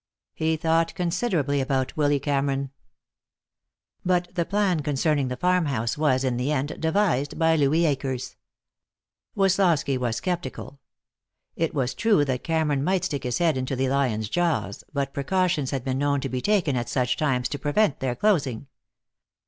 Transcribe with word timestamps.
He 0.33 0.57
thought 0.57 0.95
considerably 0.95 1.61
about 1.61 1.95
Willy 1.95 2.19
Cameron. 2.19 2.71
But 4.03 4.33
the 4.33 4.45
plan 4.47 4.79
concerning 4.79 5.27
the 5.27 5.37
farm 5.37 5.65
house 5.67 5.95
was, 5.95 6.23
in 6.23 6.37
the 6.37 6.51
end, 6.51 6.81
devised 6.81 7.37
by 7.37 7.55
Louis 7.55 7.85
Akers. 7.85 8.35
Woslosky 9.37 9.99
was 9.99 10.15
skeptical. 10.15 10.79
It 11.55 11.75
was 11.75 11.93
true 11.93 12.25
that 12.25 12.43
Cameron 12.43 12.83
might 12.83 13.03
stick 13.05 13.21
his 13.21 13.37
head 13.37 13.57
into 13.57 13.75
the 13.75 13.89
lion's 13.89 14.27
jaws, 14.27 14.83
but 14.91 15.13
precautions 15.13 15.69
had 15.69 15.83
been 15.83 15.99
known 15.99 16.19
to 16.21 16.29
be 16.29 16.41
taken 16.41 16.75
at 16.75 16.89
such 16.89 17.15
times 17.15 17.47
to 17.49 17.59
prevent 17.59 17.99
their 17.99 18.15
closing. 18.15 18.65